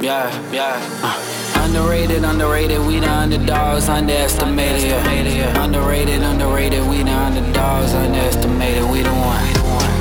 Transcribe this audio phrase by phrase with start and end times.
[0.00, 0.78] Yeah, yeah.
[1.02, 4.84] Uh, underrated, underrated, we the underdogs, underestimated.
[4.84, 5.64] Yeah.
[5.64, 8.88] Underrated, underrated, we the underdogs, underestimated.
[8.90, 9.42] We the one.
[9.46, 9.96] We the one.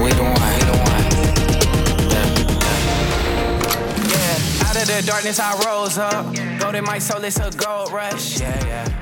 [0.00, 1.02] We the one.
[4.08, 6.34] Yeah, out of the darkness I rose up.
[6.60, 8.40] Golden my soul, it's a gold rush.
[8.40, 9.01] Yeah, yeah.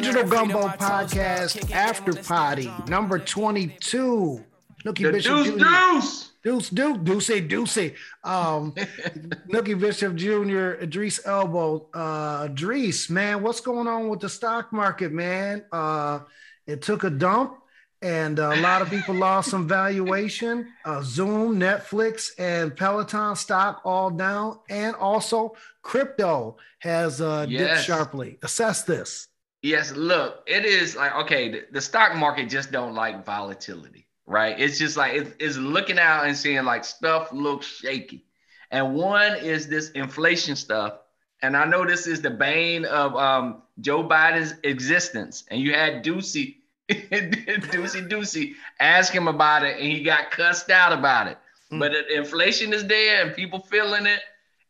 [0.00, 4.44] Digital Gumbo Podcast After Poddy number 22.
[4.86, 5.58] Nookie The Bishop deuce Jr.
[5.58, 6.30] deuce.
[6.44, 7.90] Deuce, Deuce, Deuce, Deuce.
[8.22, 8.72] Um,
[9.52, 11.88] Nookie Bishop Jr., Idris Elbow.
[11.92, 15.64] Uh, Idris, man, what's going on with the stock market, man?
[15.72, 16.20] Uh,
[16.68, 17.58] it took a dump
[18.00, 20.68] and a lot of people lost some valuation.
[20.84, 24.60] Uh, Zoom, Netflix, and Peloton stock all down.
[24.70, 28.38] And also, crypto has uh, dipped sharply.
[28.44, 29.26] Assess this.
[29.62, 34.58] Yes, look, it is like okay, the, the stock market just don't like volatility, right?
[34.58, 38.24] It's just like it- it's looking out and seeing like stuff looks shaky.
[38.70, 40.94] And one is this inflation stuff.
[41.42, 45.44] And I know this is the bane of um, Joe Biden's existence.
[45.50, 46.56] And you had Doocy,
[46.90, 51.38] Doocy, Doocy ask him about it, and he got cussed out about it.
[51.72, 51.78] Mm.
[51.80, 54.20] But inflation is there, and people feeling it,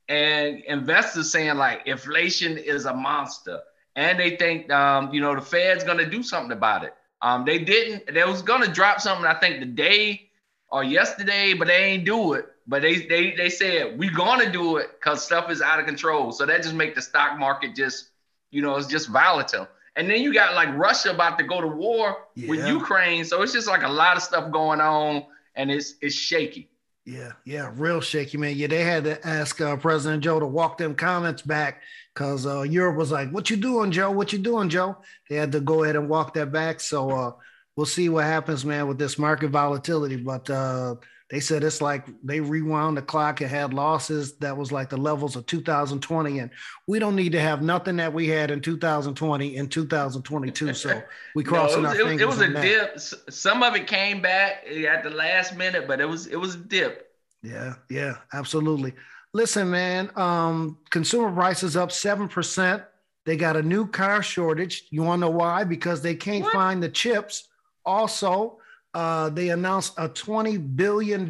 [0.08, 3.60] and investors saying like inflation is a monster
[3.98, 6.94] and they think um, you know the Fed's gonna do something about it.
[7.20, 8.14] Um, they didn't.
[8.14, 9.26] They was gonna drop something.
[9.26, 10.30] I think the day
[10.70, 12.46] or yesterday, but they ain't do it.
[12.68, 16.30] But they they they said we gonna do it because stuff is out of control.
[16.30, 18.10] So that just make the stock market just
[18.52, 19.66] you know it's just volatile.
[19.96, 23.24] And then you got like Russia about to go to war with Ukraine.
[23.24, 25.24] So it's just like a lot of stuff going on,
[25.56, 26.68] and it's it's shaky.
[27.04, 28.54] Yeah, yeah, real shaky, man.
[28.54, 31.80] Yeah, they had to ask uh, President Joe to walk them comments back
[32.18, 34.10] because uh, Europe was like, "What you doing, Joe?
[34.10, 34.96] What you doing, Joe?"
[35.30, 36.80] They had to go ahead and walk that back.
[36.80, 37.32] So uh,
[37.76, 40.16] we'll see what happens, man, with this market volatility.
[40.16, 40.96] But uh,
[41.30, 44.96] they said it's like they rewound the clock and had losses that was like the
[44.96, 46.50] levels of 2020, and
[46.88, 50.74] we don't need to have nothing that we had in 2020 in 2022.
[50.74, 51.00] So
[51.36, 52.22] we No, crossing it was, our it was- fingers.
[52.22, 52.62] it was a that.
[52.62, 53.32] dip.
[53.32, 56.58] Some of it came back at the last minute, but it was it was a
[56.58, 57.04] dip.
[57.44, 58.94] Yeah, yeah, absolutely.
[59.34, 62.82] Listen, man, um, consumer prices up 7%.
[63.26, 64.86] They got a new car shortage.
[64.90, 65.64] You want to know why?
[65.64, 66.52] Because they can't What?
[66.54, 67.48] find the chips.
[67.84, 68.58] Also,
[68.94, 71.28] uh, they announced a $20 billion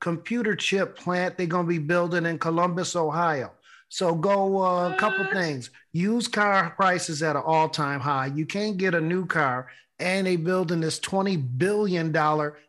[0.00, 3.52] computer chip plant they're going to be building in Columbus, Ohio.
[3.88, 5.70] So go uh, a couple things.
[5.92, 8.26] Used car prices at an all-time high.
[8.26, 9.66] You can't get a new car,
[9.98, 12.12] and they're building this $20 billion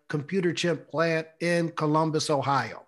[0.09, 2.86] computer chip plant in Columbus, Ohio.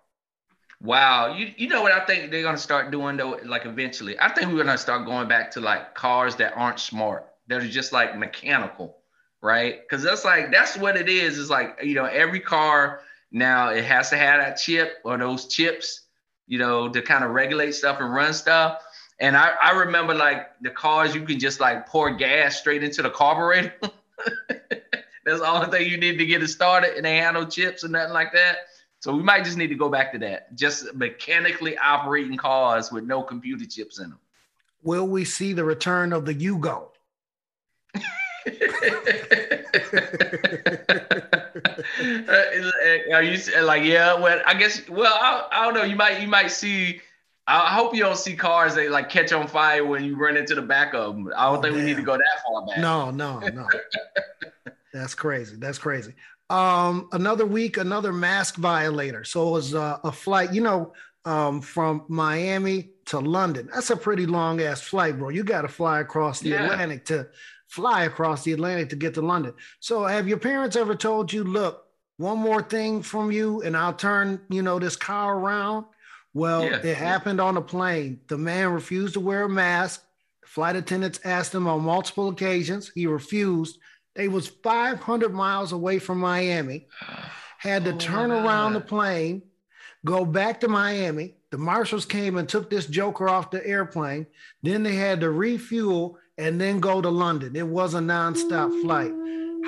[0.82, 4.18] Wow, you you know what I think they're gonna start doing though, like eventually.
[4.18, 7.68] I think we're gonna start going back to like cars that aren't smart, that are
[7.68, 8.96] just like mechanical,
[9.42, 9.80] right?
[9.82, 11.36] Because that's like that's what it is.
[11.36, 15.48] Is like you know every car now it has to have that chip or those
[15.48, 16.06] chips,
[16.46, 18.82] you know, to kind of regulate stuff and run stuff.
[19.20, 23.02] And I I remember like the cars you can just like pour gas straight into
[23.02, 23.74] the carburetor.
[25.26, 27.84] that's all the thing you need to get it started, and they have no chips
[27.84, 28.56] or nothing like that.
[29.00, 30.54] So we might just need to go back to that.
[30.54, 34.18] Just mechanically operating cars with no computer chips in them.
[34.82, 36.88] Will we see the return of the Yugo?
[42.28, 44.14] Uh, are you like yeah?
[44.18, 44.88] Well, I guess.
[44.88, 45.82] Well, I, I don't know.
[45.82, 47.00] You might you might see.
[47.46, 50.54] I hope you don't see cars that like catch on fire when you run into
[50.54, 51.32] the back of them.
[51.36, 52.78] I don't Oh, think we need to go that far back.
[52.78, 53.66] No, no, no.
[54.92, 55.56] That's crazy.
[55.56, 56.14] That's crazy.
[56.50, 59.22] Um, another week, another mask violator.
[59.24, 60.92] So it was uh, a flight, you know,
[61.24, 63.68] um, from Miami to London.
[63.72, 65.28] That's a pretty long ass flight, bro.
[65.28, 66.64] You got to fly across the Yeah.
[66.64, 67.28] Atlantic to
[67.68, 69.54] fly across the Atlantic to get to London.
[69.78, 71.84] So have your parents ever told you, look,
[72.16, 75.86] one more thing from you and I'll turn, you know, this car around?
[76.34, 76.78] Well, Yeah.
[76.82, 78.20] it happened on a plane.
[78.28, 80.02] The man refused to wear a mask.
[80.44, 82.90] Flight attendants asked him on multiple occasions.
[82.94, 83.78] He refused.
[84.14, 86.86] They was 500 miles away from Miami.
[87.58, 89.42] Had to Oh, turn around the plane,
[90.04, 91.34] go back to Miami.
[91.50, 94.26] The marshals came and took this joker off the airplane.
[94.62, 97.54] Then they had to refuel and then go to London.
[97.54, 99.12] It was a nonstop flight.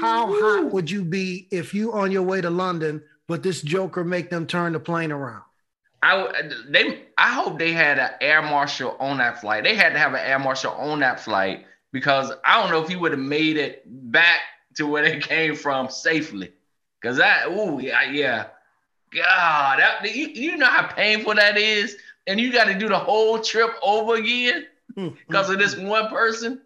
[0.00, 4.04] How hot would you be if you on your way to London, but this joker
[4.04, 5.42] make them turn the plane around?
[6.02, 6.32] I
[6.68, 9.64] they I hope they had an air marshal on that flight.
[9.64, 12.88] They had to have an air marshal on that flight because I don't know if
[12.88, 14.40] he would have made it back
[14.76, 16.52] to where they came from safely.
[17.02, 18.46] Cause that, ooh, yeah, yeah,
[19.14, 21.96] God, that you, you know how painful that is,
[22.26, 26.60] and you got to do the whole trip over again because of this one person.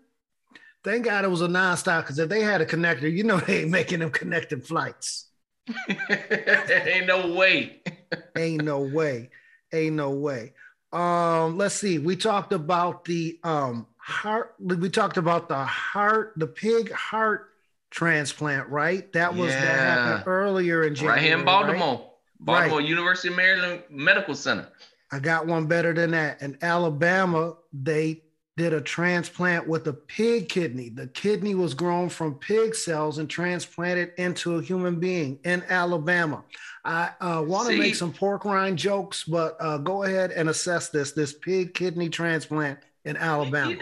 [0.84, 3.62] Thank God it was a nonstop because if they had a connector, you know they
[3.62, 5.26] ain't making them connected flights.
[6.08, 7.80] Ain't no way.
[8.38, 9.30] ain't no way.
[9.72, 10.52] Ain't no way.
[10.92, 11.98] Um, let's see.
[11.98, 14.54] We talked about the um heart.
[14.60, 17.50] We talked about the heart, the pig heart
[17.90, 19.12] transplant, right?
[19.12, 21.16] That was that happened earlier in January.
[21.16, 21.46] right here in right?
[21.46, 22.10] Baltimore.
[22.38, 22.88] Baltimore Right.
[22.88, 24.68] University of Maryland Medical Center.
[25.10, 26.40] I got one better than that.
[26.40, 28.22] In Alabama, they
[28.56, 30.88] did a transplant with a pig kidney.
[30.88, 36.44] The kidney was grown from pig cells and transplanted into a human being in Alabama.
[36.84, 40.90] I uh, want to make some pork rind jokes, but uh, go ahead and assess
[40.90, 43.76] this this pig kidney transplant in Alabama.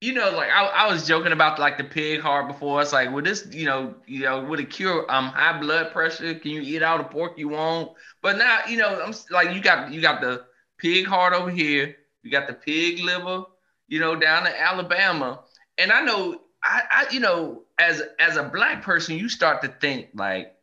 [0.00, 2.80] You, know, like I, I was joking about like the pig heart before.
[2.80, 6.34] It's like, would this, you know, you know, would it cure um high blood pressure?
[6.34, 7.90] Can you eat all the pork you want?
[8.22, 10.44] But now, you know, I'm like, you got you got the
[10.78, 13.44] pig heart over here, you got the pig liver,
[13.88, 15.40] you know, down in Alabama,
[15.76, 19.68] and I know, I, I, you know, as as a black person, you start to
[19.68, 20.54] think like,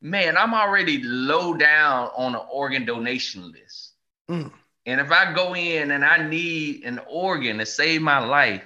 [0.00, 3.92] man, I'm already low down on an organ donation list.
[4.30, 4.52] Mm.
[4.84, 8.64] And if I go in and I need an organ to save my life,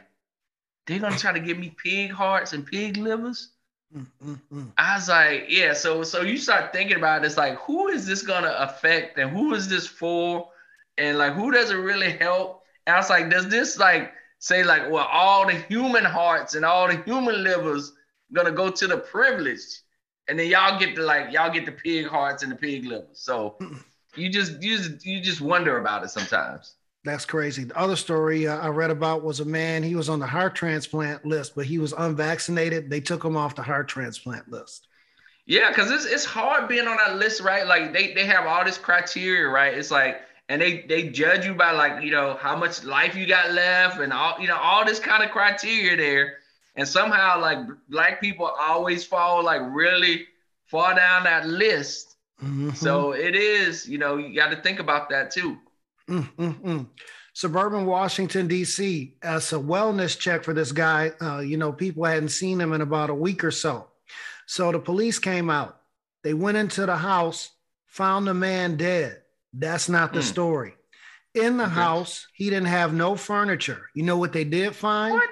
[0.87, 3.51] they're gonna try to give me pig hearts and pig livers.
[3.95, 4.73] Mm, mm, mm.
[4.79, 5.73] I was like, yeah.
[5.73, 9.31] So so you start thinking about it, it's like, who is this gonna affect and
[9.31, 10.49] who is this for?
[10.99, 12.63] And like who does it really help?
[12.87, 16.65] And I was like, does this like say like, well, all the human hearts and
[16.65, 17.93] all the human livers
[18.33, 19.81] gonna go to the privileged?
[20.29, 23.19] And then y'all get the like y'all get the pig hearts and the pig livers.
[23.19, 23.59] So
[24.17, 26.76] you just you just you just wonder about it sometimes.
[27.07, 27.63] That's crazy.
[27.63, 30.57] The other story uh, I read about was a man, he was on the heart
[30.57, 32.91] transplant list, but he was unvaccinated.
[32.91, 34.89] They took him off the heart transplant list.
[35.47, 37.65] Yeah, because it's it's hard being on that list, right?
[37.65, 39.73] Like they they have all this criteria, right?
[39.73, 43.27] It's like and they they judge you by like you know how much life you
[43.27, 46.39] got left and all you know all this kind of criteria there.
[46.75, 47.59] And somehow like
[47.89, 50.27] black people always fall like really
[50.65, 52.17] far down that list.
[52.43, 52.77] Mhm.
[52.77, 55.57] So it is, you know, you got to think about that too.
[56.09, 56.87] Mm, mm, mm.
[57.33, 59.17] Suburban Washington, D.C.
[59.23, 62.81] As a wellness check for this guy, uh, you know, people hadn't seen him in
[62.81, 63.89] about a week or so.
[64.47, 65.81] So the police came out.
[66.23, 67.51] They went into the house,
[67.87, 69.23] found the man dead.
[69.53, 70.27] That's not the Hmm.
[70.27, 70.75] story.
[71.35, 71.75] In the Okay.
[71.75, 73.91] house, he didn't have no furniture.
[73.95, 75.15] You know what they did find?
[75.15, 75.29] What?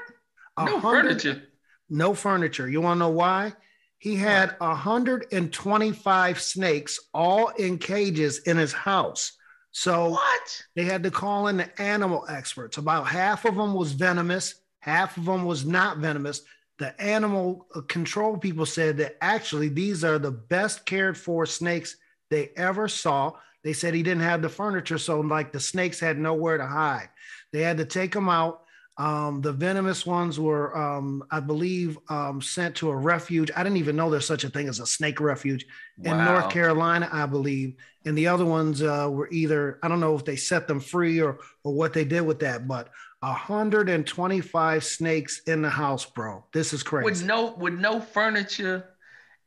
[0.59, 1.43] No hundred- furniture.
[1.89, 2.69] No furniture.
[2.69, 3.55] You want to know why?
[3.99, 9.33] He had 125 snakes all in cages in his house.
[9.75, 10.63] So What?
[10.77, 12.79] they had to call in the animal experts.
[12.79, 16.43] About half of them was venomous, half of them was not venomous.
[16.79, 21.97] The animal uh, control people said that actually these are the best cared for snakes
[22.31, 23.33] they ever saw.
[23.65, 27.09] They said he didn't have the furniture, so like the snakes had nowhere to hide.
[27.53, 28.64] They had to take them out.
[28.97, 33.51] Um, the venomous ones were, um, I believe, um, sent to a refuge.
[33.57, 35.67] I didn't even know there's such a thing as a snake refuge
[36.03, 37.75] in North Carolina, I believe.
[38.05, 41.21] And the other ones uh, were either I don't know if they set them free
[41.21, 46.45] or or what they did with that, but 125 snakes in the house, bro.
[46.53, 47.05] This is crazy.
[47.05, 48.91] with no with no furniture,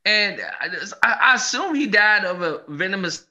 [0.06, 0.70] and I,
[1.04, 3.26] I I assume he died of a venomous.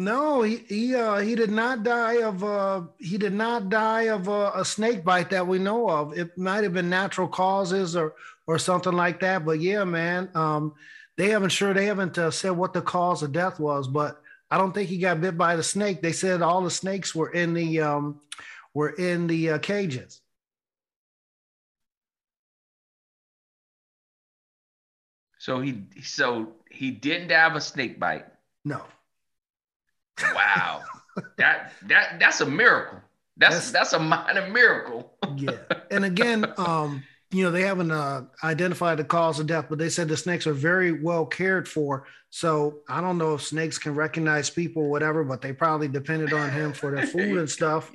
[0.00, 4.30] No, he he uh, he did not die of uh, he did not die of
[4.30, 6.16] uh, a snake bite that we know of.
[6.16, 8.14] It might have been natural causes or
[8.46, 9.44] or something like that.
[9.44, 10.72] But yeah, man, um,
[11.18, 14.56] they haven't sure they haven't uh, said what the cause of death was, but I
[14.56, 16.00] don't think he got bit by the snake.
[16.00, 18.22] They said all the snakes were in the um,
[18.72, 20.22] were in the uh, cages.
[25.36, 28.24] So he so he didn't die of a snake bite.
[28.64, 28.82] No,
[30.34, 30.82] Wow,
[31.38, 32.98] that that that's a miracle.
[33.36, 35.14] That's That's- that's a minor miracle.
[35.36, 35.56] yeah,
[35.90, 39.88] and again, um, you know, they haven't uh, identified the cause of death, but they
[39.88, 42.06] said the snakes are very well cared for.
[42.30, 46.32] So I don't know if snakes can recognize people, or whatever, but they probably depended
[46.32, 47.90] on him for their food and stuff.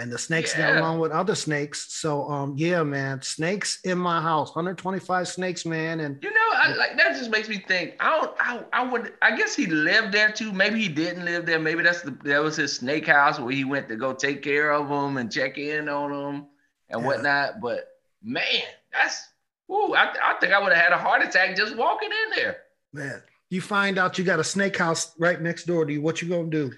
[0.00, 0.80] And the snakes got Yeah.
[0.80, 1.92] along with other snakes.
[1.92, 6.74] So um, yeah, man, snakes in my house, 125 snakes, man, and You know, I,
[6.74, 7.94] like that just makes me think.
[8.00, 8.36] I don't.
[8.40, 9.12] I, I would.
[9.20, 10.52] I guess he lived there too.
[10.52, 11.58] Maybe he didn't live there.
[11.58, 14.72] Maybe that's the that was his snake house where he went to go take care
[14.72, 16.46] of them and check in on them
[16.88, 17.06] and Yeah.
[17.06, 17.60] whatnot.
[17.60, 17.88] But
[18.22, 18.44] man,
[18.92, 19.28] that's.
[19.70, 22.56] Ooh, I, I think I would have had a heart attack just walking in there.
[22.92, 26.00] man, you find out you got a snake house right next door to you.
[26.02, 26.72] What you gonna do?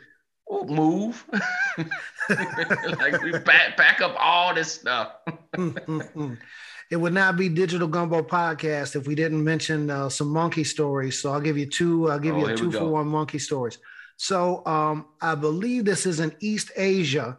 [0.60, 1.24] Move.
[2.28, 5.12] like we pack, pack up all this stuff.
[5.56, 6.38] Mm, mm, mm.
[6.90, 11.20] It would not be Digital Gumbo podcast if we didn't mention uh, some monkey stories.
[11.20, 12.10] So I'll give you two.
[12.10, 13.78] I'll give Oh, you a two for one monkey stories.
[14.18, 17.38] So um, I believe this is in East Asia.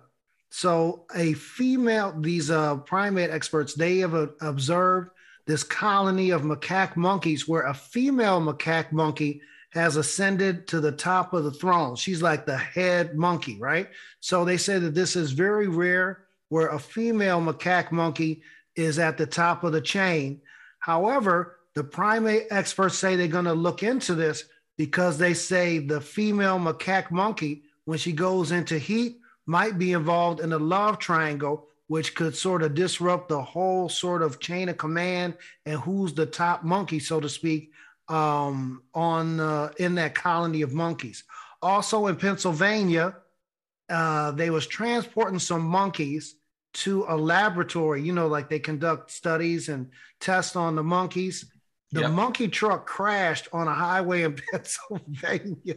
[0.50, 5.12] So a female, these uh, primate experts, they have uh, observed
[5.46, 9.42] this colony of macaque monkeys where a female macaque monkey
[9.74, 11.96] has ascended to the top of the throne.
[11.96, 13.90] She's like the head monkey, right?
[14.20, 18.44] So they say that this is very rare where a female macaque monkey
[18.76, 20.42] is at the top of the chain.
[20.78, 24.44] However, the primate experts say they're going to look into this
[24.78, 30.40] because they say the female macaque monkey, when she goes into heat, might be involved
[30.40, 34.78] in a love triangle, which could sort of disrupt the whole sort of chain of
[34.78, 35.34] command
[35.66, 37.72] and who's the top monkey, so to speak,
[38.10, 41.24] um, on uh, in that colony of monkeys.
[41.62, 43.16] Also in Pennsylvania,
[43.90, 46.36] uh, they was transporting some monkeys
[46.74, 48.02] to a laboratory.
[48.02, 51.46] You know, like they conduct studies and tests on the monkeys.
[51.92, 52.12] The yep.
[52.12, 55.76] monkey truck crashed on a highway in Pennsylvania,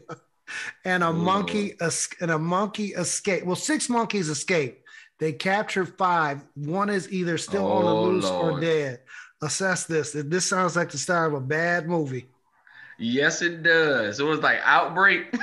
[0.85, 1.13] and a Ooh.
[1.13, 1.75] monkey
[2.21, 3.47] and a monkey escaped.
[3.47, 4.83] Well, six monkeys escaped.
[5.19, 6.45] They captured five.
[6.55, 8.55] One is either still oh, on the oh, loose Lord.
[8.55, 9.01] or dead
[9.43, 10.13] assess this.
[10.13, 12.27] This sounds like the start of a bad movie.
[12.99, 14.21] Yes, it does.
[14.21, 15.35] It was like outbreak.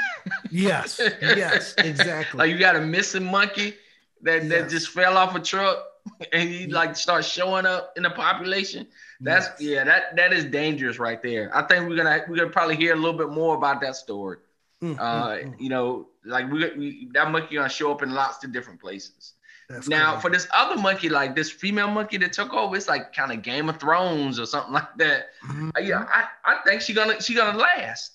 [0.49, 2.37] yes, yes, exactly.
[2.37, 3.75] like you got a missing monkey
[4.23, 4.49] that, yes.
[4.49, 5.85] that just fell off a truck
[6.31, 8.87] and he like starts showing up in the population.
[9.21, 9.61] That's yes.
[9.61, 11.55] yeah, that that is dangerous right there.
[11.55, 14.37] I think we're gonna we're gonna probably hear a little bit more about that story.
[14.81, 15.61] Mm, uh, mm, mm.
[15.61, 19.33] you know, like we, we that monkey gonna show up in lots of different places.
[19.73, 23.13] That's now, for this other monkey, like this female monkey that took over, it's like
[23.13, 25.29] kind of Game of Thrones or something like that.
[25.45, 25.69] Mm-hmm.
[25.81, 28.11] Yeah, I, I think she gonna she gonna last.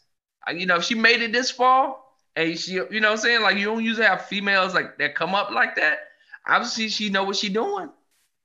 [0.48, 1.96] Uh, you know, if she made it this far,
[2.36, 5.16] and she, you know, what I'm saying like you don't usually have females like that
[5.16, 5.98] come up like that.
[6.46, 7.90] Obviously, she know what she doing.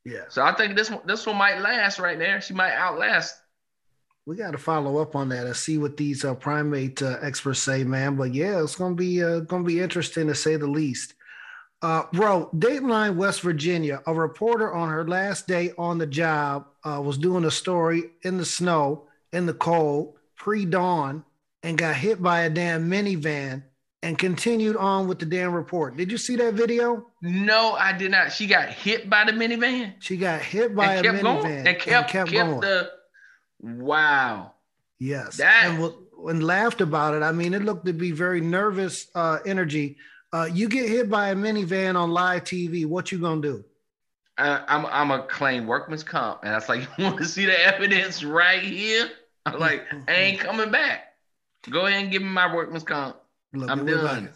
[0.06, 0.24] Yeah.
[0.30, 2.42] So I think this one this one might last right there.
[2.42, 3.36] She might outlast.
[4.26, 7.60] We got to follow up on that and see what these uh, primate uh, experts
[7.60, 8.16] say, man.
[8.16, 11.14] But yeah, it's gonna be uh, gonna be interesting to say the least.
[11.84, 17.02] Uh, bro, Dateline, West Virginia, a reporter on her last day on the job uh,
[17.04, 21.26] was doing a story in the snow, in the cold, pre dawn,
[21.62, 23.64] and got hit by a damn minivan
[24.02, 25.98] and continued on with the damn report.
[25.98, 27.06] Did you see that video?
[27.22, 28.32] No, I did not.
[28.32, 29.96] She got hit by the minivan.
[30.00, 31.98] She got hit by and a minivan going, and kept, going.
[31.98, 32.60] and kept, kept going.
[32.62, 32.92] the
[33.62, 34.54] wow.
[35.00, 35.94] Yes, that and,
[36.30, 37.24] and laughed about it.
[37.24, 39.98] I mean, it looked to be very nervous uh, energy
[40.34, 42.86] uh, you get hit by a minivan on live TV.
[42.86, 43.64] What you gonna do?
[44.38, 47.46] Uh, I'm I'm a claim workman's comp, and I was like, you want to see
[47.46, 49.10] the evidence right here?
[49.46, 51.14] I'm like, I ain't coming back.
[51.70, 53.18] Go ahead and give me my workman's comp.
[53.54, 54.30] Look, I'm done.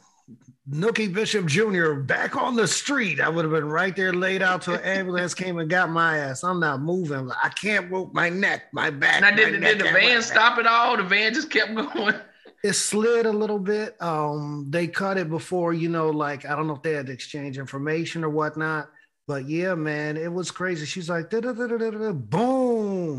[0.69, 1.93] Nookie Bishop Jr.
[1.93, 3.21] back on the street.
[3.21, 6.17] I would have been right there laid out till an ambulance came and got my
[6.17, 6.43] ass.
[6.43, 7.31] I'm not moving.
[7.41, 9.21] I can't move my neck, my back.
[9.21, 10.97] Now, did, did the van stop at all?
[10.97, 12.15] The van just kept going
[12.63, 13.95] it slid a little bit.
[14.01, 17.13] Um, they cut it before, you know, like I don't know if they had to
[17.13, 18.89] exchange information or whatnot.
[19.27, 20.85] But yeah, man, it was crazy.
[20.85, 21.41] She's like, boom.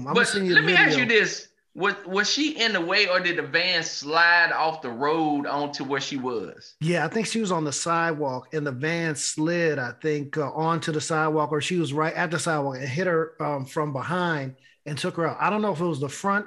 [0.06, 0.76] I'm but let me video.
[0.76, 4.80] ask you this: was was she in the way, or did the van slide off
[4.80, 6.74] the road onto where she was?
[6.80, 9.78] Yeah, I think she was on the sidewalk, and the van slid.
[9.78, 13.06] I think uh, onto the sidewalk, or she was right at the sidewalk and hit
[13.06, 15.36] her um, from behind and took her out.
[15.38, 16.46] I don't know if it was the front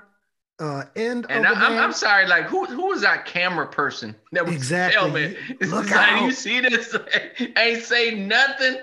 [0.61, 4.45] uh, end and I, am I'm sorry, like who who was that camera person that
[4.45, 5.29] was exactly.
[5.29, 5.37] me?
[5.61, 6.25] Look like, out.
[6.25, 6.95] you see this?
[7.57, 8.77] Ain't say nothing.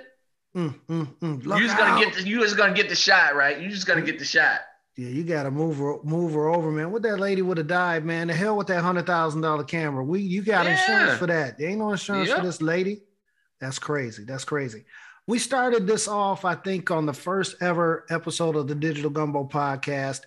[0.56, 1.44] Mm, mm, mm.
[1.44, 3.60] You just gonna get the, you just gonna get the shot, right?
[3.60, 4.60] You just gonna get the shot.
[4.96, 6.90] Yeah, you gotta move her move her over, man.
[6.90, 8.26] What that lady would have died, man.
[8.26, 10.02] The hell with that hundred thousand dollar camera.
[10.02, 10.72] We you got yeah.
[10.72, 11.58] insurance for that.
[11.58, 12.38] There ain't no insurance yep.
[12.38, 13.02] for this lady.
[13.60, 14.24] That's crazy.
[14.24, 14.84] That's crazy.
[15.28, 19.44] We started this off, I think, on the first ever episode of the Digital Gumbo
[19.44, 20.22] podcast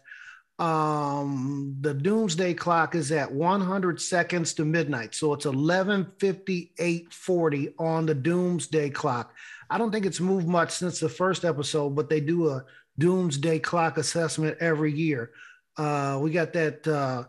[0.61, 5.15] um, the doomsday clock is at 100 seconds to midnight.
[5.15, 9.33] So it's 11:58:40 on the doomsday clock.
[9.71, 12.63] I don't think it's moved much since the first episode, but they do a
[12.99, 15.31] doomsday clock assessment every year.
[15.77, 17.23] Uh, we got that uh,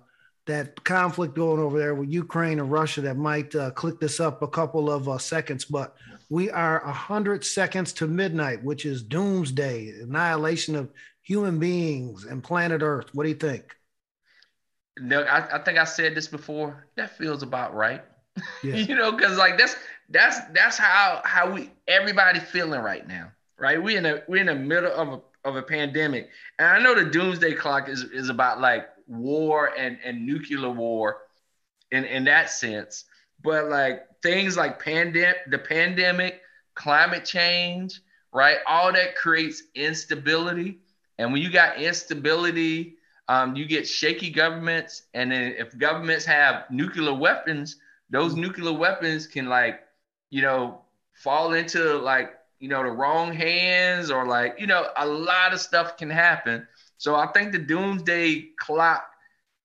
[0.44, 4.42] that conflict going over there with Ukraine and Russia that might uh, click this up
[4.42, 5.96] a couple of uh, seconds, but
[6.28, 10.90] we are 100 seconds to midnight, which is doomsday, annihilation of
[11.22, 13.14] human beings and planet Earth.
[13.14, 13.76] What do you think?
[14.98, 16.86] No, I, I think I said this before.
[16.96, 18.02] That feels about right.
[18.62, 18.76] Yeah.
[18.76, 19.76] you know, because like that's
[20.08, 23.82] that's that's how how we everybody feeling right now, right?
[23.82, 26.94] We in a we're in the middle of a of a pandemic, and I know
[26.94, 31.18] the doomsday clock is is about like war and and nuclear war,
[31.90, 33.04] in in that sense.
[33.42, 36.40] But like things like pandemic, the pandemic,
[36.74, 38.00] climate change,
[38.32, 38.58] right?
[38.66, 40.78] All that creates instability
[41.22, 42.96] and when you got instability,
[43.28, 45.04] um, you get shaky governments.
[45.14, 47.76] And then if governments have nuclear weapons,
[48.10, 49.80] those nuclear weapons can like,
[50.30, 50.82] you know,
[51.14, 55.60] fall into like you know the wrong hands or like you know a lot of
[55.60, 56.66] stuff can happen.
[56.98, 59.04] So I think the doomsday clock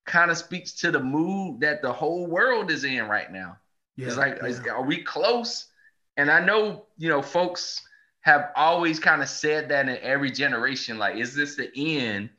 [0.06, 3.58] kind of speaks to the mood that the whole world is in right now.
[3.96, 4.48] Yeah, it's like, yeah.
[4.48, 5.68] is, are we close?
[6.16, 7.87] And I know, you know, folks
[8.28, 12.30] have always kind of said that in every generation, like, is this the end?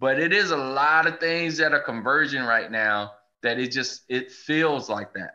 [0.00, 4.02] But it is a lot of things that are converging right now that it just
[4.08, 5.34] it feels like that.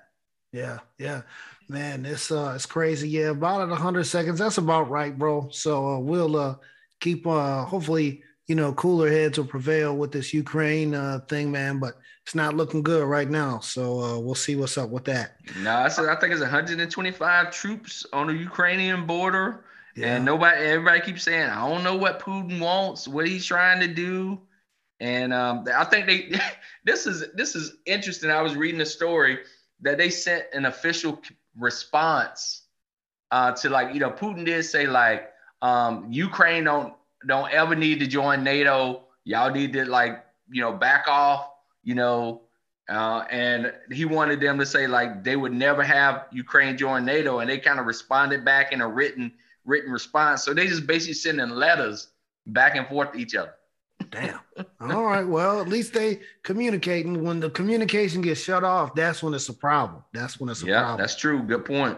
[0.52, 1.22] Yeah, yeah.
[1.70, 3.08] Man, it's uh it's crazy.
[3.08, 4.40] Yeah, about at hundred seconds.
[4.40, 5.48] That's about right, bro.
[5.52, 6.56] So uh, we'll uh
[7.00, 11.80] keep uh hopefully you know, cooler heads will prevail with this Ukraine uh, thing, man.
[11.80, 13.60] But it's not looking good right now.
[13.60, 15.38] So uh, we'll see what's up with that.
[15.62, 19.64] No, I said I think it's 125 troops on the Ukrainian border,
[19.96, 20.16] yeah.
[20.16, 23.88] and nobody, everybody keeps saying, I don't know what Putin wants, what he's trying to
[23.88, 24.40] do,
[25.00, 26.40] and um, I think they.
[26.86, 28.30] this is this is interesting.
[28.30, 29.40] I was reading a story
[29.82, 31.22] that they sent an official
[31.58, 32.64] response
[33.32, 35.32] uh, to like you know Putin did say like
[35.62, 36.94] um, Ukraine don't
[37.28, 39.04] don't ever need to join NATO.
[39.24, 41.50] Y'all need to like, you know, back off,
[41.84, 42.42] you know.
[42.90, 47.40] Uh, and he wanted them to say like they would never have Ukraine join NATO,
[47.40, 49.32] and they kind of responded back in a written
[49.66, 50.44] written response.
[50.44, 52.10] So they just basically sending letters
[52.48, 53.54] back and forth to each other.
[54.10, 54.40] Damn.
[54.82, 55.26] All right.
[55.28, 57.24] Well, at least they communicating.
[57.24, 60.04] When the communication gets shut off, that's when it's a problem.
[60.14, 61.00] That's when it's a yeah, problem.
[61.00, 61.42] Yeah, that's true.
[61.44, 61.98] Good point.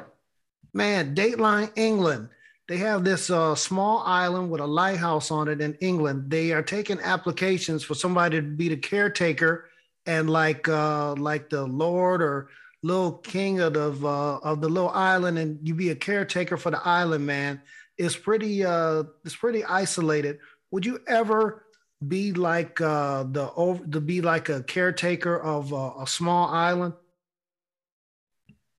[0.73, 2.29] Man, Dateline England
[2.67, 6.31] they have this uh, small island with a lighthouse on it in England.
[6.31, 9.69] They are taking applications for somebody to be the caretaker
[10.07, 12.49] and like uh, like the lord or
[12.85, 16.69] little king of the uh, of the little island, and you be a caretaker for
[16.69, 17.25] the island.
[17.25, 17.61] Man,
[17.97, 20.37] it's pretty uh, it's pretty isolated.
[20.71, 21.65] Would you ever
[22.07, 26.93] be like uh, the over to be like a caretaker of uh, a small island?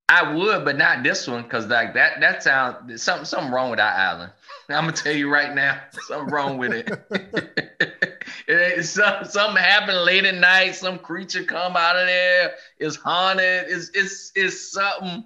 [0.09, 3.79] I would, but not this one, because like that that sounds something something wrong with
[3.79, 4.33] that island.
[4.69, 8.06] I'm gonna tell you right now, something wrong with it.
[8.83, 10.75] some, something happened late at night.
[10.75, 12.55] Some creature come out of there.
[12.79, 13.67] It's haunted.
[13.69, 15.25] It's it's it's something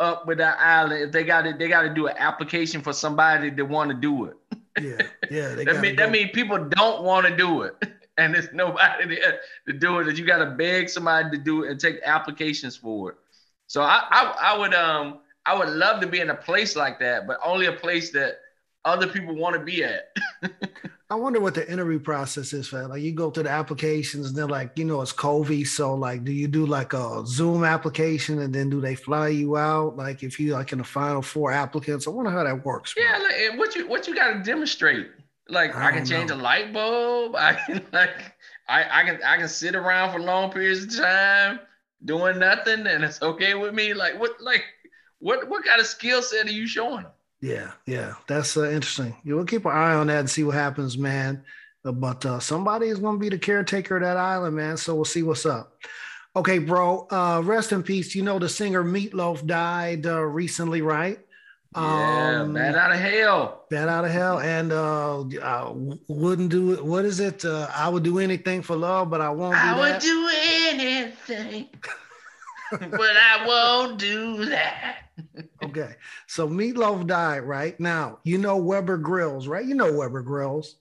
[0.00, 1.02] up with that island.
[1.02, 3.96] If they got it, they got to do an application for somebody that want to
[3.96, 4.36] do it.
[4.80, 5.54] Yeah, yeah.
[5.64, 6.04] that mean go.
[6.04, 7.74] that mean people don't want to do it,
[8.18, 10.04] and there's nobody there to do it.
[10.04, 13.16] That you got to beg somebody to do it and take applications for it.
[13.66, 16.98] So I, I, I would um I would love to be in a place like
[17.00, 18.38] that, but only a place that
[18.84, 20.16] other people want to be at.
[21.10, 22.88] I wonder what the interview process is for.
[22.88, 25.66] Like you go to the applications and they're like, you know, it's COVID.
[25.66, 29.58] So like, do you do like a Zoom application and then do they fly you
[29.58, 29.96] out?
[29.98, 32.94] Like if you like in the final four applicants, I wonder how that works.
[32.96, 35.10] Yeah, like what you what you got to demonstrate.
[35.48, 36.36] Like I, I can change know.
[36.36, 37.36] a light bulb.
[37.38, 38.34] I can like
[38.68, 41.60] I, I can I can sit around for long periods of time
[42.04, 43.92] doing nothing and it's okay with me.
[43.92, 44.64] Like what like
[45.18, 47.11] what what kind of skill set are you showing them?
[47.42, 49.16] Yeah, yeah, that's uh, interesting.
[49.24, 51.42] You will keep an eye on that and see what happens, man.
[51.84, 54.76] Uh, but uh, somebody is going to be the caretaker of that island, man.
[54.76, 55.76] So we'll see what's up.
[56.36, 57.08] Okay, bro.
[57.10, 58.14] Uh, rest in peace.
[58.14, 61.18] You know the singer Meatloaf died uh, recently, right?
[61.74, 63.64] Yeah, um, bat out of hell.
[63.70, 65.72] Bat out of hell, and uh, I
[66.06, 66.84] wouldn't do it.
[66.84, 67.44] What is it?
[67.44, 69.56] Uh, I would do anything for love, but I won't.
[69.56, 70.30] I would do
[70.68, 71.70] anything,
[72.70, 74.98] but I won't do that.
[75.64, 78.18] Okay, so Meatloaf died right now.
[78.24, 79.64] You know Weber Grills, right?
[79.64, 80.76] You know Weber Grills.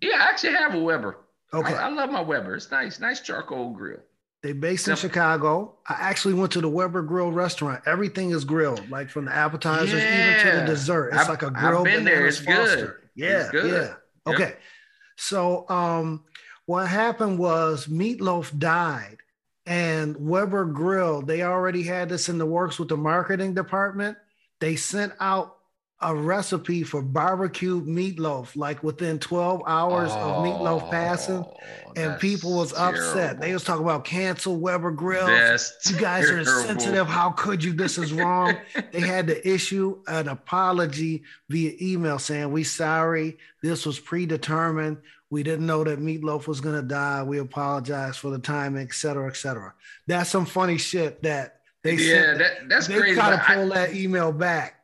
[0.00, 1.18] Yeah, I actually have a Weber.
[1.52, 2.56] Okay, I, I love my Weber.
[2.56, 4.00] It's nice, nice charcoal grill.
[4.42, 5.76] They based in Chicago.
[5.88, 7.82] I actually went to the Weber Grill restaurant.
[7.86, 10.32] Everything is grilled, like from the appetizers yeah.
[10.32, 11.14] even to the dessert.
[11.14, 11.78] It's I've, like a grill.
[11.78, 12.26] I've been there.
[12.26, 12.94] It's good.
[13.14, 13.96] Yeah, it's good.
[14.26, 14.30] yeah.
[14.30, 14.56] Okay.
[15.16, 16.24] So um,
[16.66, 19.16] what happened was Meatloaf died,
[19.66, 21.22] and Weber Grill.
[21.22, 24.16] They already had this in the works with the marketing department.
[24.60, 25.56] They sent out
[26.00, 31.56] a recipe for barbecue meatloaf like within 12 hours oh, of meatloaf passing oh,
[31.96, 33.00] and people was terrible.
[33.00, 36.50] upset they was talking about cancel weber grill you guys terrible.
[36.50, 38.54] are insensitive how could you this is wrong
[38.92, 44.98] they had to issue an apology via email saying we sorry this was predetermined
[45.34, 49.28] we didn't know that meatloaf was going to die we apologize for the timing etc
[49.28, 49.74] etc
[50.06, 53.86] that's some funny shit that they yeah that, that's they crazy kind of pull I,
[53.86, 54.80] that email back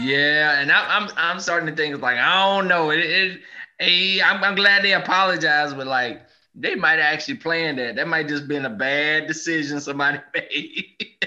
[0.00, 2.90] yeah, and I'm I'm I'm starting to think like I don't know.
[2.90, 3.40] It, it
[3.78, 6.22] hey, I'm, I'm glad they apologized, but like
[6.54, 7.96] they might have actually plan that.
[7.96, 11.26] That might just been a bad decision somebody made.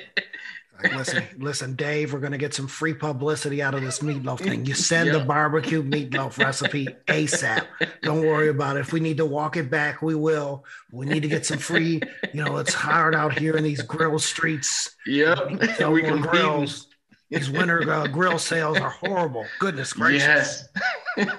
[0.84, 4.66] Like, listen, listen, Dave, we're gonna get some free publicity out of this meatloaf thing.
[4.66, 7.66] You send the barbecue meatloaf recipe ASAP.
[8.02, 8.82] Don't worry about it.
[8.82, 10.66] If we need to walk it back, we will.
[10.92, 12.02] We need to get some free,
[12.34, 14.96] you know, it's hard out here in these grill streets.
[15.06, 15.50] Yep.
[15.90, 16.88] we can grills.
[17.30, 19.46] These winter uh, grill sales are horrible.
[19.60, 20.68] Goodness gracious.
[21.16, 21.30] Yes.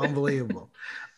[0.00, 0.70] Unbelievable.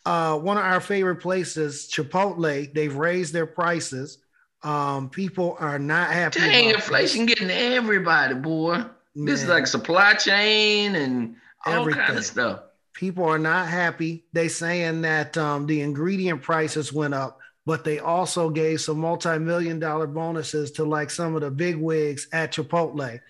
[0.06, 4.18] Uh, one of our favorite places, Chipotle, they've raised their prices.
[4.64, 6.40] Um, people are not happy.
[6.40, 8.82] Dang, inflation getting everybody, boy.
[9.14, 12.60] This is like supply chain and all kind of stuff.
[12.94, 14.24] people are not happy.
[14.32, 19.78] They saying that um, the ingredient prices went up, but they also gave some multi-million
[19.78, 23.20] dollar bonuses to like some of the big wigs at Chipotle.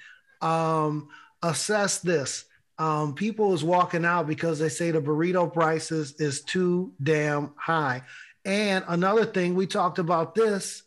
[0.41, 1.09] Um,
[1.43, 2.45] assess this.
[2.79, 8.03] Um, people is walking out because they say the burrito prices is too damn high.
[8.45, 10.83] And another thing, we talked about this.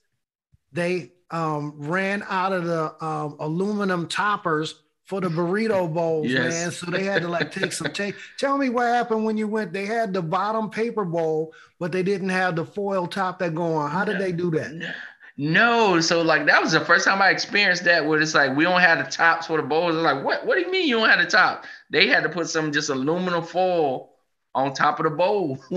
[0.78, 6.54] They um, ran out of the um, aluminum toppers for the burrito bowls, Yes.
[6.54, 6.72] man.
[6.72, 8.13] So they had to like take some take.
[8.38, 9.74] Tell me what happened when you went.
[9.74, 13.74] They had the bottom paper bowl, but they didn't have the foil top that go
[13.74, 13.90] on.
[13.90, 14.94] How did they do that?
[15.40, 18.63] No, so like that was the first time I experienced that where it's like we
[18.63, 19.94] don't have the tops for the bowls.
[19.94, 20.46] I was like, what?
[20.46, 21.66] What do you mean you don't have the top?
[21.90, 24.12] They had to put some just aluminum foil
[24.58, 25.60] on top of the bowl.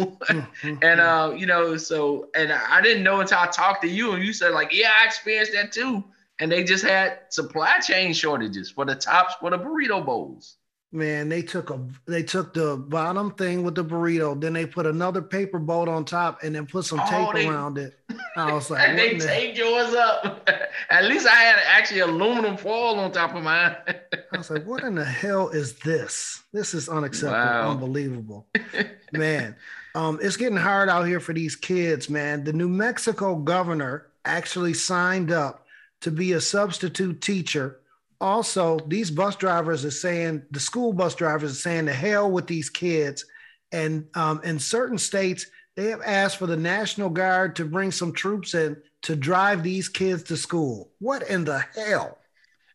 [0.83, 4.25] and uh, you know, so and I didn't know until I talked to you and
[4.25, 6.03] you said like, yeah, I experienced that too.
[6.41, 10.57] And they just had supply chain shortages for the tops for the burrito bowls.
[10.93, 14.87] Man, they took a they took the bottom thing with the burrito, then they put
[14.87, 17.93] another paper boat on top, and then put some Oh, tape they- around it.
[18.37, 20.49] I was like, And they taped yours up.
[20.91, 23.77] At least I had actually aluminum foil on top of mine.
[24.33, 26.43] I was like, what in the hell is this?
[26.53, 27.71] This is unacceptable, Wow.
[27.71, 28.47] unbelievable.
[29.13, 29.55] man,
[29.95, 32.43] um, it's getting hard out here for these kids, man.
[32.43, 35.65] The New Mexico governor actually signed up
[36.01, 37.79] to be a substitute teacher.
[38.21, 42.47] Also, these bus drivers are saying, the school bus drivers are saying, to hell with
[42.49, 43.25] these kids.
[43.73, 45.47] And um, in certain states,
[45.77, 49.89] they have asked for the National Guard to bring some troops in to drive these
[49.89, 50.91] kids to school.
[50.99, 52.19] What in the hell?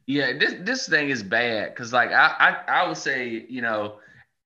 [0.08, 3.98] Yeah, this this thing is bad because like I, I I would say you know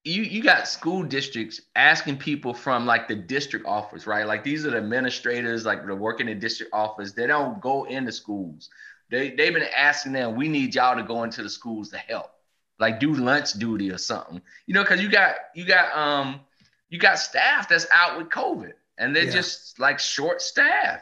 [0.04, 4.66] you you got school districts asking people from like the district office right like these
[4.66, 8.70] are the administrators like they're working in district office they don't go into schools
[9.12, 12.32] they they've been asking them we need y'all to go into the schools to help
[12.80, 16.40] like do lunch duty or something you know because you got you got um
[16.90, 19.32] you got staff that's out with COVID and they're Yeah.
[19.32, 21.02] just like short staff.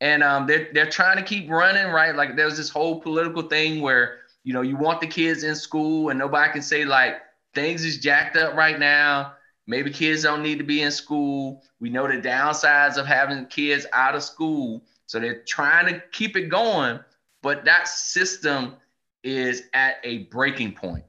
[0.00, 2.14] and um, they're they're trying to keep running right.
[2.14, 6.10] Like there's this whole political thing where you know you want the kids in school,
[6.10, 7.16] and nobody can say like
[7.54, 9.32] things is jacked up right now.
[9.66, 11.62] Maybe kids don't need to be in school.
[11.80, 16.36] We know the downsides of having kids out of school, so they're trying to keep
[16.36, 17.00] it going.
[17.42, 18.76] But that system
[19.22, 21.04] is at a breaking point.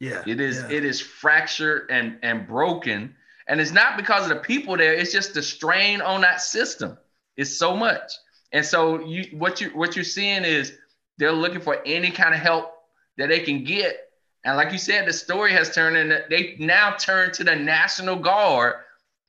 [0.00, 0.22] Yeah.
[0.26, 0.76] It is yeah.
[0.78, 3.14] it is fractured and and broken,
[3.52, 4.94] and it's not because of the people there.
[4.94, 6.96] It's just the strain on that system.
[7.36, 8.10] It's so much,
[8.52, 10.72] and so you what you what you're seeing is
[11.18, 12.72] they're looking for any kind of help
[13.18, 13.96] that they can get.
[14.44, 18.16] And like you said, the story has turned and They now turn to the National
[18.16, 18.76] Guard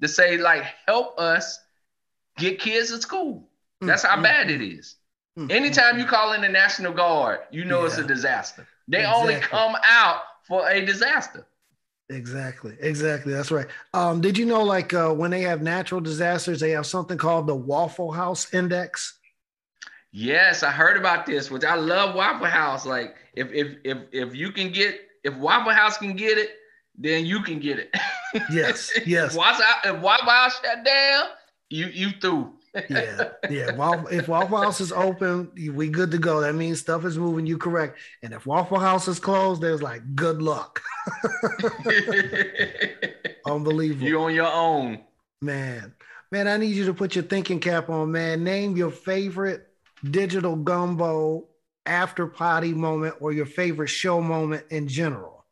[0.01, 1.59] to say like, help us
[2.37, 3.49] get kids to school.
[3.81, 4.95] That's how Mm, bad it is.
[5.37, 8.67] mm, Anytime you call in the National Guard, you know it's a disaster.
[8.87, 11.45] They only come out for a disaster.
[12.13, 12.75] Exactly.
[12.79, 13.33] Exactly.
[13.33, 13.67] That's right.
[13.93, 17.47] Um, did you know, like, uh, when they have natural disasters, they have something called
[17.47, 19.19] the Waffle House Index?
[20.11, 22.85] Yes, I heard about this, which I love Waffle House.
[22.85, 26.51] Like, if if if if you can get if Waffle House can get it,
[26.95, 27.95] then you can get it.
[28.51, 28.91] Yes.
[29.05, 29.31] Yes.
[29.33, 31.25] If Waffle House shut down,
[31.69, 32.53] you you through.
[32.89, 33.29] Yeah.
[33.49, 33.75] Yeah.
[33.75, 36.41] Waffle, if Waffle House is open, we good to go.
[36.41, 37.45] That means stuff is moving.
[37.45, 37.99] You correct.
[38.21, 40.81] And if Waffle House is closed, there's like good luck.
[43.45, 44.07] Unbelievable.
[44.07, 45.01] you on your own.
[45.41, 45.93] Man,
[46.31, 48.43] man, I need you to put your thinking cap on, man.
[48.43, 49.67] Name your favorite
[50.09, 51.45] digital gumbo
[51.85, 55.45] after Poddy moment or your favorite show moment in general.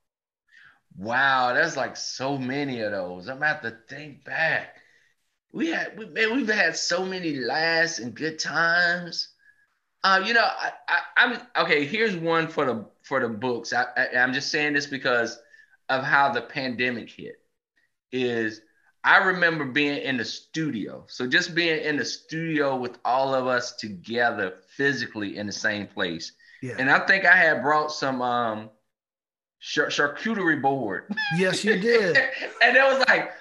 [0.97, 3.27] Wow, that's like so many of those.
[3.27, 4.77] I'm gonna have to think back.
[5.53, 9.29] We had, we, man, we've had so many laughs and good times.
[10.03, 11.85] Uh, you know, I, I, I'm okay.
[11.85, 13.73] Here's one for the for the books.
[13.73, 15.39] I, I, I'm just saying this because
[15.89, 17.35] of how the pandemic hit.
[18.11, 18.61] Is
[19.03, 21.05] I remember being in the studio.
[21.07, 25.87] So just being in the studio with all of us together physically in the same
[25.87, 26.33] place.
[26.61, 26.75] Yeah.
[26.77, 28.69] And I think I had brought some um
[29.59, 31.05] char- charcuterie board.
[31.37, 32.17] yes, you did.
[32.61, 33.31] and it was like,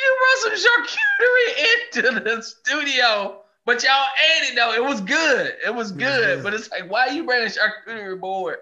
[0.00, 4.04] you brought some charcuterie into the studio, but y'all
[4.36, 4.72] ate it though.
[4.72, 5.54] It was good.
[5.64, 6.42] It was good.
[6.42, 8.56] But it's like, why are you bringing a charcuterie board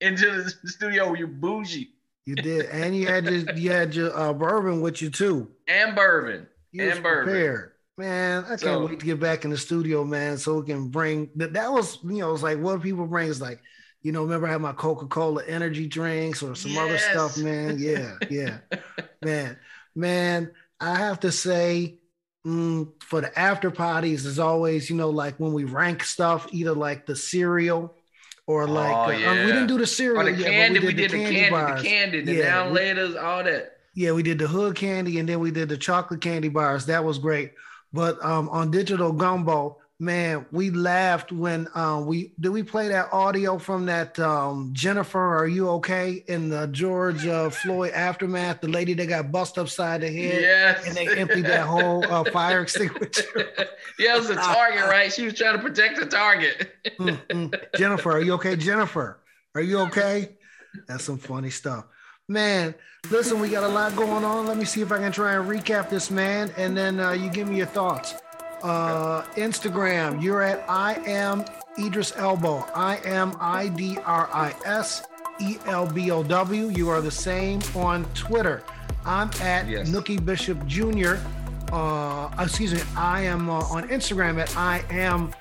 [0.00, 1.90] into the studio you're bougie
[2.26, 5.50] You did, and you had your you had your uh, bourbon with you too.
[5.68, 6.46] and bourbon?
[6.72, 7.24] You And bourbon.
[7.32, 8.44] prepared, man.
[8.44, 11.30] I can't So- wait to get back in the studio, man, so we can bring
[11.36, 11.52] that.
[11.52, 13.60] That was you know, it's like what people bring is like
[14.02, 17.76] You know, remember I had my Coca Cola energy drinks or some other stuff, man.
[17.78, 18.58] Yeah, yeah,
[19.24, 19.56] man,
[19.94, 20.50] man.
[20.84, 21.98] I have to say,
[22.46, 26.72] mm, for the after parties, is always you know like when we rank stuff, either
[26.74, 27.94] like the cereal
[28.46, 30.92] or like Oh, uh, um, we didn't do the cereal Or the yet, candy, we
[30.92, 31.82] did, the candy, bars.
[31.82, 33.70] the candy, the Yeah, down we- all that.
[33.94, 36.84] Yeah, we did the hood candy and then we did the chocolate candy bars.
[36.86, 37.52] That was great.
[37.92, 43.08] But um, on digital gumbo, man, we laughed when uh, we did we play that
[43.12, 46.24] audio from that um, Jennifer, are you okay?
[46.26, 50.86] In the George uh, Floyd aftermath, the lady that got bust upside the head Yes.
[50.86, 53.24] and they emptied that whole uh, fire extinguisher.
[53.98, 55.12] yeah, it was a target, right?
[55.12, 56.70] She was trying to protect the target.
[56.98, 57.64] Mm, mm.
[57.76, 58.54] Jennifer, are you okay?
[58.56, 59.18] Jennifer,
[59.54, 60.36] are you okay?
[60.86, 61.86] That's some funny stuff.
[62.28, 62.74] Man,
[63.10, 64.46] listen, we got a lot going on.
[64.46, 67.30] Let me see if I can try and recap this, man, and then uh, you
[67.30, 68.14] give me your thoughts.
[68.64, 71.44] Uh, Instagram, you're at I am
[71.78, 72.64] Idris Elbow.
[72.74, 75.02] I am I D R I S
[75.38, 76.68] E L B O W.
[76.70, 78.62] You are the same on Twitter.
[79.04, 79.90] I'm at Yes.
[79.90, 81.16] Nookie Bishop Jr.
[81.72, 85.34] Uh, excuse me, I am uh, on Instagram at I am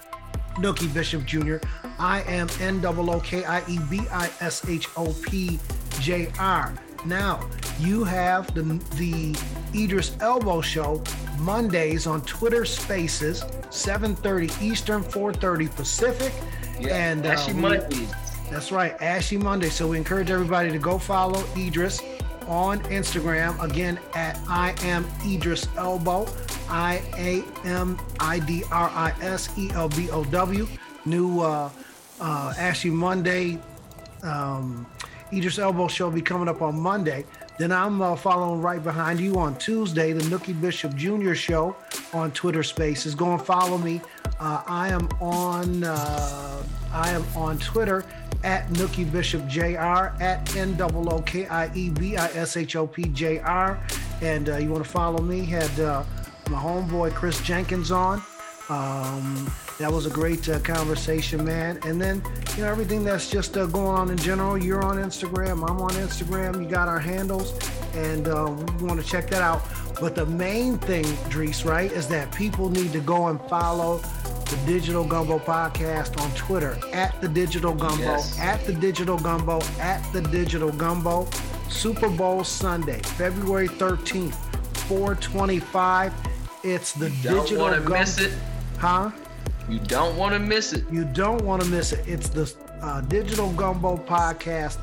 [0.56, 1.58] Nookie Bishop Jr.
[1.98, 5.62] I am N O O K I E B I S H O P
[6.02, 6.74] J R.
[7.06, 7.40] Now
[7.80, 8.64] you have the
[8.96, 9.36] the
[9.76, 11.04] Idris Elbow Show
[11.40, 16.34] Mondays on Twitter Spaces, 7:30 Eastern, 4:30 Pacific.
[16.80, 18.12] Yeah, And, uh, Ashy Mondays.
[18.50, 19.70] That's right, Ashy Monday.
[19.70, 22.02] So we encourage everybody to go follow Idris
[22.48, 26.28] on Instagram again at I am Idris Elbow,
[26.70, 30.68] I A M I D R I S E L B O W.
[31.06, 31.70] New uh,
[32.22, 33.60] uh, Ashy Monday
[34.24, 34.86] um,
[35.32, 37.26] Idris Elbow show will be coming up on Monday.
[37.58, 41.34] Then I'm uh, following right behind you on Tuesday, the Nookie Bishop Jr.
[41.34, 41.76] show
[42.12, 43.14] on Twitter Spaces.
[43.14, 44.02] Go and follow me.
[44.40, 48.06] Uh, I am on uh, I am on Twitter
[48.44, 50.12] at Nookie Bishop Jr.
[50.22, 53.80] at N O O K I E B I S H O P J R.
[54.22, 55.46] And uh, you want to follow me?
[55.46, 56.04] Had uh,
[56.50, 58.22] my homeboy Chris Jenkins on.
[58.70, 61.80] Um, that was a great uh, conversation, man.
[61.86, 62.22] And then,
[62.56, 64.58] you know, everything that's just uh, going on in general.
[64.58, 65.68] You're on Instagram.
[65.70, 66.64] I'm on Instagram.
[66.64, 67.54] You got our handles,
[67.96, 69.64] and uh, we want to check that out.
[70.00, 73.98] But the main thing, Dris, right, is that people need to go and follow
[74.50, 78.38] the Digital Gumbo podcast on Twitter at the Digital Gumbo, Yes.
[78.40, 81.28] at the Digital Gumbo, at the Digital Gumbo.
[81.70, 84.36] Super Bowl Sunday, February 13th,
[84.88, 86.14] 425.
[86.64, 87.38] It's the Digital Gumbo.
[87.38, 88.00] Don't Digital want to Gumbo.
[88.00, 88.34] miss it.
[88.78, 89.12] Huh?
[89.70, 90.84] You don't want to miss it.
[90.92, 92.06] You don't want to miss it.
[92.08, 94.78] It's the uh, Digital Gumbo Podcast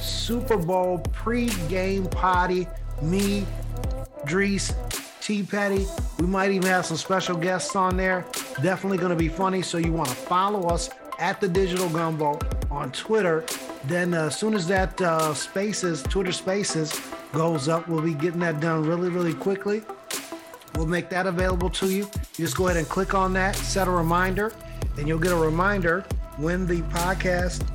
[0.00, 2.68] Super Bowl pre-game party.
[3.02, 3.46] Me,
[4.26, 4.74] Dris,
[5.20, 5.86] T Petty.
[6.18, 8.26] We might even have some special guests on there.
[8.62, 9.62] Definitely going to be funny.
[9.62, 12.38] So you want to follow us at the Digital Gumbo
[12.70, 13.44] on Twitter.
[13.84, 17.00] Then uh, as soon as that uh, Spaces, Twitter Spaces
[17.32, 19.82] goes up, we'll be getting that done really, really quickly.
[20.76, 22.02] We'll make that available to you.
[22.36, 24.52] You just go ahead and click on that, set a reminder,
[24.98, 26.04] and you'll get a reminder
[26.36, 27.66] when the podcast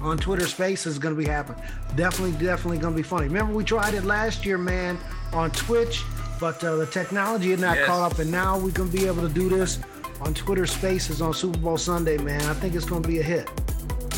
[0.00, 1.60] on Twitter Space is going to be happening.
[1.96, 3.26] Definitely, definitely going to be funny.
[3.26, 4.98] Remember, we tried it last year, man,
[5.32, 6.02] on Twitch,
[6.40, 7.86] but uh, the technology had not Yes.
[7.86, 9.78] caught up, and now we can be able to do this
[10.20, 12.40] on Twitter Spaces on Super Bowl Sunday, man.
[12.42, 13.48] I think it's going to be a hit.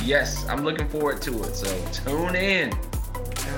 [0.04, 1.54] Yes, I'm looking forward to it.
[1.54, 2.72] So tune in.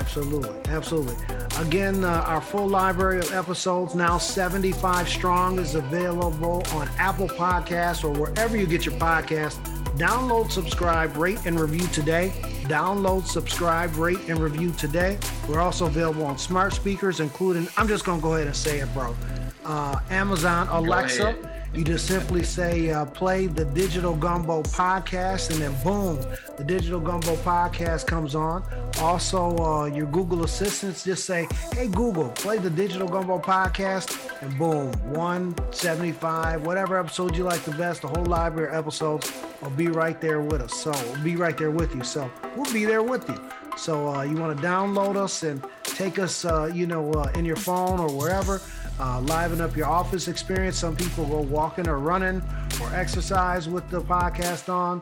[0.03, 1.15] Absolutely, absolutely.
[1.57, 8.03] Again, uh, our full library of episodes, now 75 strong, is available on Apple Podcasts
[8.03, 9.63] or wherever you get your podcast.
[9.97, 12.33] Download, subscribe, rate, and review today.
[12.63, 15.17] Download, subscribe, rate, and review today.
[15.47, 18.79] We're also available on smart speakers, including, I'm just going to go ahead and say
[18.79, 19.15] it, bro.
[19.63, 21.52] Uh, Amazon Alexa.
[21.73, 26.19] You just simply say, uh, play the Digital Gumbo podcast, and then boom,
[26.55, 28.63] the Digital Gumbo podcast comes on.
[28.99, 34.55] Also, uh, your Google Assistants just say, hey, Google, play the Digital Gumbo podcast, and
[34.59, 39.87] boom, 175, whatever episode you like the best, the whole library of episodes will be
[39.87, 40.75] right there with us.
[40.75, 42.03] So, we'll be right there with you.
[42.03, 43.49] So, we'll be there with you.
[43.77, 47.45] So, uh, you want to download us and take us, uh, you know, uh, in
[47.45, 48.61] your phone or wherever
[48.99, 50.77] uh, liven up your office experience.
[50.77, 52.41] Some people go walking or running
[52.81, 55.01] or exercise with the podcast on.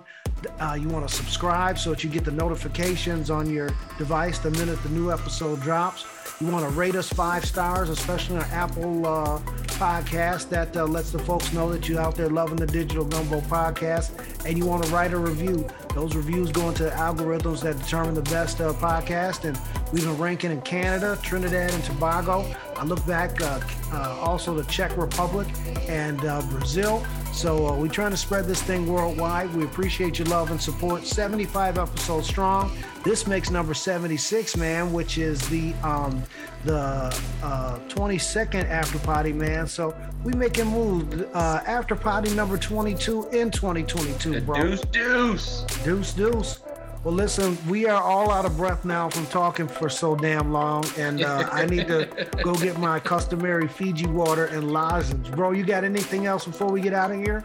[0.60, 4.50] Uh, you want to subscribe so that you get the notifications on your device the
[4.52, 6.06] minute the new episode drops.
[6.40, 9.38] You want to rate us five stars, especially on Apple uh,
[9.78, 10.50] Podcast.
[10.50, 14.12] That uh, lets the folks know that you're out there loving the Digital Gumbo podcast.
[14.48, 15.68] And you want to write a review.
[15.94, 19.46] Those reviews go into algorithms that determine the best uh, podcast.
[19.46, 19.58] And
[19.92, 22.46] We've been ranking in Canada, Trinidad, and Tobago.
[22.78, 23.60] I look back uh,
[23.92, 25.50] uh, also the Czech Republic
[25.90, 27.06] and uh, Brazil.
[27.34, 29.54] So uh, we're trying to spread this thing worldwide.
[29.54, 31.06] We appreciate your love and support.
[31.06, 32.72] 75 episodes strong.
[33.04, 36.24] This makes number 76, man, which is the um,
[36.64, 39.68] the uh, 22nd after party, man.
[39.68, 41.22] So we making moves.
[41.34, 44.62] Uh, after party number 22 in 2022, bro.
[44.62, 46.60] Deuce, deuce, deuce, deuce.
[47.04, 50.86] Well, listen, we are all out of breath now from talking for so damn long,
[50.98, 55.32] and uh, I need to go get my customary Fiji water and lozenge.
[55.32, 57.44] Bro, you got anything else before we get out of here?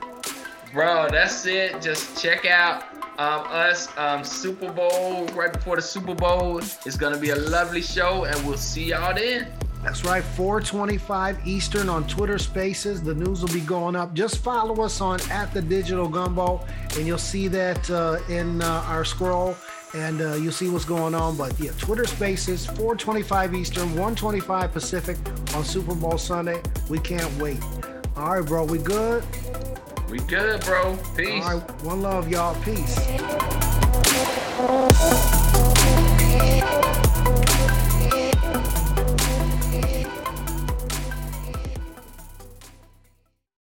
[0.75, 1.81] Bro, that's it.
[1.81, 2.83] Just check out
[3.19, 6.59] um, us um, Super Bowl right before the Super Bowl.
[6.59, 9.51] It's gonna be a lovely show, and we'll see y'all then.
[9.87, 13.05] That's right, 425 Eastern on Twitter Spaces.
[13.05, 14.15] The news will be going up.
[14.15, 16.61] Just follow us on at the Digital Gumbo,
[16.97, 19.57] and you'll see that uh, in uh, our scroll,
[19.95, 21.37] and uh, you'll see what's going on.
[21.37, 25.17] But yeah, Twitter Spaces, 425 Eastern, 125 Pacific
[25.55, 26.61] on Super Bowl Sunday.
[26.89, 27.63] We can't wait.
[28.17, 29.23] All right, bro, we good?
[30.11, 30.99] We good, bro.
[31.17, 31.45] Peace.
[31.45, 32.61] All right, one love, y'all.
[32.65, 32.97] Peace.